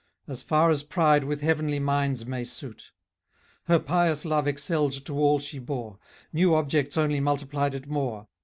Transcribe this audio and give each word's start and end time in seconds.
As 0.27 0.41
far 0.41 0.71
as 0.71 0.81
pride 0.81 1.25
with 1.25 1.41
heavenly 1.41 1.77
minds 1.77 2.25
may 2.25 2.43
suit. 2.43 2.89
Her 3.65 3.77
pious 3.77 4.25
love 4.25 4.47
excelled 4.47 4.93
to 5.05 5.13
all 5.15 5.37
she 5.37 5.59
bore; 5.59 5.99
New 6.33 6.55
objects 6.55 6.97
only 6.97 7.19
multiplied 7.19 7.75
it 7.75 7.85
more. 7.87 8.27